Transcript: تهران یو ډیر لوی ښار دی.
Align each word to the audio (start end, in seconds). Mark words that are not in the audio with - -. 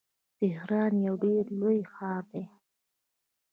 تهران 0.39 0.93
یو 1.07 1.15
ډیر 1.23 1.45
لوی 1.59 1.79
ښار 1.93 2.23
دی. 2.33 2.45